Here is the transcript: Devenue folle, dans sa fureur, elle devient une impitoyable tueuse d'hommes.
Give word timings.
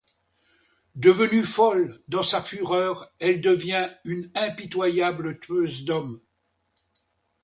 Devenue 0.95 1.43
folle, 1.43 2.01
dans 2.07 2.23
sa 2.23 2.41
fureur, 2.41 3.13
elle 3.19 3.39
devient 3.39 3.87
une 4.03 4.31
impitoyable 4.33 5.39
tueuse 5.39 5.85
d'hommes. 5.85 6.19